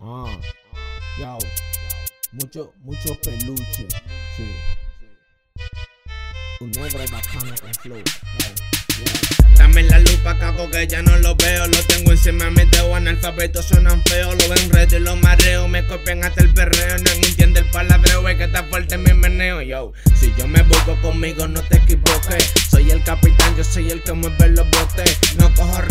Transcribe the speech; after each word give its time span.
Ah, 0.00 0.38
yo, 1.18 1.38
mucho, 2.30 2.72
mucho 2.84 3.16
peluche, 3.20 3.88
sí. 4.36 4.48
Un 6.60 6.70
negro 6.70 7.00
bacano 7.10 7.52
con 7.60 7.74
flow, 7.74 8.02
Dame 9.56 9.82
la 9.82 9.98
luz 9.98 10.16
pa' 10.22 10.38
caco 10.38 10.70
que 10.70 10.86
ya 10.86 11.02
no 11.02 11.16
lo 11.18 11.34
veo. 11.34 11.66
Lo 11.66 11.82
tengo 11.88 12.12
encima 12.12 12.44
de 12.44 12.50
mi 12.52 12.64
dedo, 12.70 12.94
analfabetos 12.94 13.66
suenan 13.66 14.00
feos. 14.04 14.36
Lo 14.40 14.48
ven 14.54 14.70
red 14.70 14.92
y 14.92 15.00
lo 15.00 15.16
mareo. 15.16 15.66
Me 15.66 15.84
copian 15.84 16.22
hasta 16.22 16.42
el 16.42 16.54
perreo. 16.54 16.96
No 16.98 17.10
entiende 17.10 17.60
el 17.60 17.70
palabreo, 17.70 18.28
es 18.28 18.36
que 18.36 18.44
está 18.44 18.62
fuerte 18.64 18.96
mi 18.98 19.12
meneo. 19.14 19.62
Yo, 19.62 19.92
si 20.14 20.32
yo 20.38 20.46
me 20.46 20.62
busco 20.62 20.94
conmigo, 21.00 21.48
no 21.48 21.60
te 21.62 21.78
equivoques. 21.78 22.52
Soy 22.70 22.88
el 22.92 23.02
capitán, 23.02 23.56
yo 23.56 23.64
soy 23.64 23.90
el 23.90 24.00
que 24.04 24.12
mueve 24.12 24.48
los 24.50 24.70
botes. 24.70 25.18
No 25.38 25.52
cojo 25.54 25.82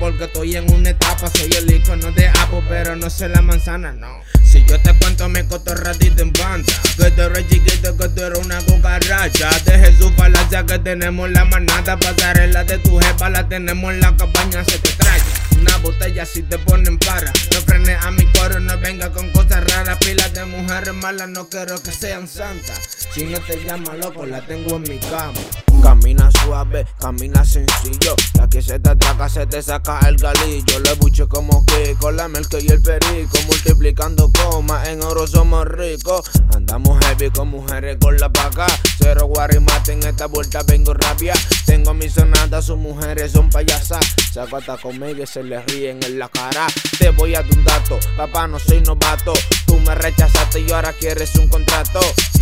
porque 0.00 0.24
estoy 0.24 0.56
en 0.56 0.72
una 0.72 0.90
etapa. 0.90 1.30
Soy 1.30 1.50
el 1.56 1.70
icono 1.72 2.10
de 2.12 2.28
Apple, 2.28 2.64
pero 2.68 2.96
no 2.96 3.10
sé 3.10 3.28
la 3.28 3.42
manzana, 3.42 3.92
no. 3.92 4.20
Si 4.42 4.64
yo 4.64 4.80
te 4.80 4.92
cuento 4.94 5.28
mi 5.28 5.44
cotorradito 5.44 6.22
en 6.22 6.32
banda. 6.32 6.72
Que 6.96 7.10
tú 7.10 7.20
eres 7.20 7.46
chiquito, 7.48 7.96
que 7.96 8.08
tú 8.08 8.22
eres 8.22 8.38
una 8.38 8.60
cucaracha. 8.62 9.50
De 9.64 9.78
Jesús 9.78 10.10
falacia 10.16 10.64
que 10.64 10.78
tenemos 10.78 11.30
la 11.30 11.44
manada. 11.44 11.98
Pasarela 11.98 12.64
de 12.64 12.78
tu 12.78 12.98
jefa 12.98 13.28
la 13.28 13.46
tenemos 13.48 13.92
en 13.92 14.00
la 14.00 14.16
cabaña 14.16 14.64
Se 14.64 14.78
te 14.78 14.90
trae 14.92 15.20
una 15.60 15.76
botella 15.78 16.24
si 16.24 16.42
te 16.42 16.58
ponen 16.58 16.98
para. 16.98 17.30
No 17.52 17.60
frenes 17.60 18.02
a 18.02 18.10
mi 18.10 18.24
coro, 18.32 18.58
no 18.58 18.78
venga 18.78 19.12
con 19.12 19.30
cosas 19.30 19.62
raras. 19.70 19.98
Pilas 19.98 20.32
de 20.32 20.46
mujeres 20.46 20.94
malas, 20.94 21.28
no 21.28 21.48
quiero 21.48 21.80
que 21.82 21.92
sean 21.92 22.26
santas. 22.26 22.80
Si 23.12 23.24
no 23.24 23.38
te 23.40 23.62
llama 23.64 23.94
loco, 23.94 24.24
la 24.24 24.40
tengo 24.46 24.76
en 24.76 24.82
mi 24.82 24.98
cama 24.98 25.34
Camina 25.82 26.30
suave, 26.30 26.86
camina 26.98 27.44
sencillo. 27.44 28.14
La 28.34 28.48
que 28.48 28.62
se 28.62 28.78
te 28.78 28.90
atraca, 28.90 29.28
se 29.28 29.46
te 29.46 29.62
saca 29.62 29.98
el 30.08 30.16
galillo. 30.16 30.80
Le 30.80 30.94
buche 30.94 31.26
como 31.26 31.64
que 31.66 31.96
la 32.12 32.28
melca 32.28 32.58
y 32.60 32.68
el 32.68 32.82
perico. 32.82 33.38
Multiplicando 33.46 34.30
comas, 34.32 34.88
en 34.88 35.02
oro 35.02 35.26
somos 35.26 35.66
ricos. 35.66 36.30
Andamos 36.54 36.98
heavy 37.04 37.30
con 37.30 37.48
mujeres 37.48 37.96
con 38.00 38.16
la 38.18 38.28
paga. 38.30 38.66
Cero 38.98 39.26
guarimate 39.26 39.92
en 39.92 40.02
esta 40.02 40.26
vuelta 40.26 40.62
vengo 40.66 40.94
rabia. 40.94 41.34
Tengo 41.66 41.94
mis 41.94 42.12
sonatas, 42.12 42.66
sus 42.66 42.76
mujeres 42.76 43.32
son 43.32 43.48
payasas. 43.50 44.04
Se 44.32 44.40
acuesta 44.40 44.76
conmigo 44.76 45.22
y 45.22 45.26
se 45.26 45.42
le 45.42 45.60
ríen 45.62 46.00
en 46.02 46.18
la 46.18 46.28
cara. 46.28 46.66
Te 46.98 47.10
voy 47.10 47.34
a 47.34 47.42
dar 47.42 47.50
un 47.52 47.64
dato, 47.64 47.98
papá, 48.16 48.46
no 48.46 48.58
soy 48.58 48.80
novato. 48.80 49.32
Tú 49.66 49.78
me 49.80 49.94
rechazaste 49.94 50.60
y 50.60 50.70
ahora 50.70 50.92
quieres 50.92 51.34
un 51.36 51.48
contrato. 51.48 52.00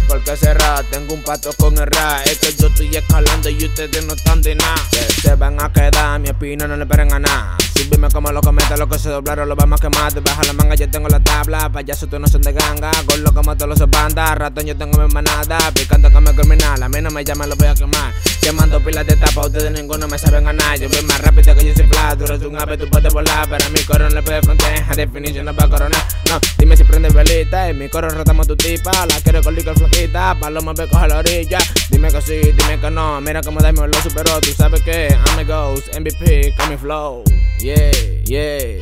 Porque 0.08 0.36
cerrada, 0.36 0.82
tengo 0.84 1.14
un 1.14 1.22
pato 1.22 1.52
con 1.58 1.76
el 1.76 1.86
ra. 1.86 2.22
Es 2.24 2.38
que 2.38 2.54
yo 2.54 2.68
estoy 2.68 2.96
escalando 2.96 3.50
y 3.50 3.64
ustedes 3.64 4.04
no 4.06 4.14
están 4.14 4.40
de 4.40 4.54
nada. 4.54 4.74
Se 5.22 5.34
van 5.34 5.60
a 5.62 5.70
quedar, 5.70 6.18
mi 6.18 6.30
opinión 6.30 6.70
no 6.70 6.76
le 6.76 6.84
esperen 6.84 7.12
a 7.12 7.18
nada. 7.18 7.56
Subime 7.76 8.08
como 8.08 8.32
lo 8.32 8.40
cometa, 8.40 8.76
lo 8.76 8.88
que 8.88 8.98
se 8.98 9.08
doblaron 9.08 9.48
lo 9.48 9.54
vamos 9.54 9.80
a 9.80 9.82
quemar. 9.82 10.12
Te 10.12 10.20
baja 10.20 10.42
la 10.44 10.52
manga, 10.54 10.74
yo 10.74 10.90
tengo 10.90 11.08
la 11.08 11.20
tabla. 11.20 11.70
Payaso, 11.70 12.06
tú 12.06 12.18
no 12.18 12.26
son 12.26 12.40
de 12.42 12.52
ganga. 12.52 12.90
Gordo 13.06 13.32
como 13.34 13.56
todos 13.56 13.78
los 13.78 13.90
bandas. 13.90 14.36
Ratón, 14.36 14.64
yo 14.66 14.76
tengo 14.76 14.98
mi 14.98 15.12
manada. 15.12 15.58
Picando 15.72 16.10
como 16.10 16.34
criminal, 16.34 16.82
a 16.82 16.88
mí 16.88 17.00
no 17.00 17.10
me 17.10 17.22
llaman, 17.22 17.50
lo 17.50 17.56
voy 17.56 17.68
a 17.68 17.74
quemar. 17.74 18.12
Quemando 18.40 18.82
pilas 18.82 19.06
de 19.06 19.14
tapa, 19.16 19.46
ustedes 19.46 19.70
ninguno 19.70 20.08
me 20.08 20.18
saben 20.18 20.44
ganar. 20.44 20.78
Yo 20.78 20.88
voy 20.88 21.02
más 21.02 21.20
rápido 21.20 21.54
que 21.54 21.66
yo 21.66 21.74
soy 21.74 21.86
flat. 21.86 22.18
Tú 22.18 22.24
eres 22.24 22.42
un 22.42 22.58
ave, 22.58 22.78
tú 22.78 22.88
puedes 22.88 23.12
volar. 23.12 23.46
Pero 23.48 23.70
mi 23.70 23.80
coro 23.80 24.08
no 24.08 24.14
le 24.14 24.22
puede 24.22 24.42
frontear. 24.42 24.96
Definición 24.96 25.44
no 25.44 25.54
va 25.54 25.64
a 25.64 25.68
coronar. 25.68 26.02
No, 26.28 26.40
dime 26.56 26.76
si 26.76 26.84
prende 26.84 27.10
velita. 27.10 27.68
En 27.68 27.78
mi 27.78 27.88
coro 27.88 28.08
rotamos 28.08 28.46
tu 28.46 28.56
tipa. 28.56 29.06
La 29.06 29.20
quiero 29.20 29.42
con 29.42 29.54
licor 29.54 29.78
flaquita. 29.98 30.36
Paloma, 30.40 30.72
ve, 30.74 30.88
coge 30.88 31.08
la 31.08 31.18
orilla. 31.18 31.58
Dime 31.90 32.08
que 32.10 32.20
sí, 32.22 32.40
dime 32.56 32.80
que 32.80 32.90
no. 32.90 33.20
Mira 33.20 33.40
cómo 33.42 33.60
Dame 33.60 33.86
lo 33.86 34.02
superó. 34.02 34.40
Tú 34.40 34.52
sabes 34.52 34.82
que 34.82 35.08
I'm 35.08 35.38
a 35.38 35.44
ghost, 35.44 35.94
MVP, 35.98 36.54
con 36.56 36.70
mi 36.70 36.76
flow. 36.76 37.24
Yeah, 37.58 37.90
yeah. 38.24 38.78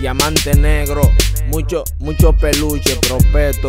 Diamante 0.00 0.54
negro. 0.54 1.02
Mucho, 1.46 1.84
mucho 1.98 2.32
peluche, 2.32 2.96
propeto. 3.08 3.68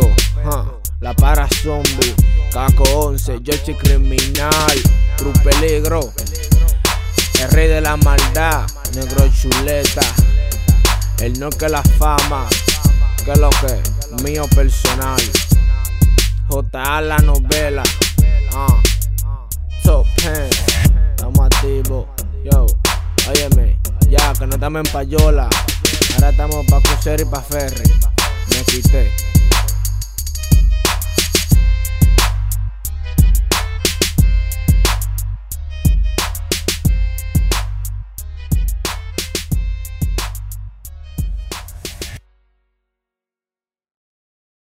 La 1.00 1.14
para 1.14 1.48
zombie. 1.62 2.14
Caco 2.52 2.82
11, 2.82 3.40
Yoshi 3.42 3.74
criminal. 3.74 4.76
True 5.16 5.32
peligro. 5.44 6.12
El 7.40 7.50
rey 7.52 7.68
de 7.68 7.80
la 7.80 7.96
maldad. 7.96 8.66
Negro 8.94 9.28
chuleta. 9.28 10.02
El 11.20 11.38
no 11.38 11.50
que 11.50 11.68
la 11.68 11.82
fama. 11.82 12.46
Que 13.24 13.34
lo 13.36 13.50
que, 13.50 14.22
mío 14.22 14.46
personal. 14.54 15.20
J.A. 16.50 17.00
la 17.00 17.16
novela. 17.18 17.84
Ah. 18.52 18.82
Top 19.84 20.04
10. 20.16 20.50
Estamos 21.10 21.46
activos. 21.46 22.06
Yo, 22.44 22.66
óyeme. 23.28 23.78
Ya 24.08 24.32
que 24.32 24.46
no 24.48 24.54
estamos 24.54 24.82
en 24.84 24.92
payola. 24.92 25.48
Ahora 26.14 26.30
estamos 26.30 26.66
pa' 26.66 26.80
crucero 26.80 27.22
y 27.22 27.26
pa' 27.26 27.40
ferry. 27.40 27.88
Me 28.50 28.64
quité. 28.64 29.12